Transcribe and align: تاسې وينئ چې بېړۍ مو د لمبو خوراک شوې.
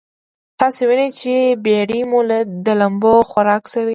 تاسې 0.59 0.81
وينئ 0.89 1.09
چې 1.19 1.33
بېړۍ 1.65 2.01
مو 2.09 2.19
د 2.65 2.67
لمبو 2.81 3.13
خوراک 3.29 3.63
شوې. 3.73 3.89